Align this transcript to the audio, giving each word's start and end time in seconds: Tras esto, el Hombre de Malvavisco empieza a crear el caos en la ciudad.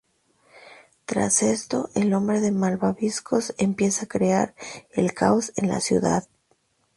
Tras 1.05 1.43
esto, 1.43 1.91
el 1.93 2.15
Hombre 2.15 2.41
de 2.41 2.49
Malvavisco 2.51 3.37
empieza 3.59 4.05
a 4.05 4.07
crear 4.07 4.55
el 4.93 5.13
caos 5.13 5.51
en 5.57 5.67
la 5.69 5.79
ciudad. 5.79 6.27